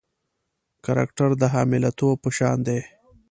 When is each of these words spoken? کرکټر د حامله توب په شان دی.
کرکټر 0.85 1.29
د 1.41 1.43
حامله 1.53 1.89
توب 1.99 2.17
په 2.23 2.29
شان 2.37 2.57
دی. 2.67 2.79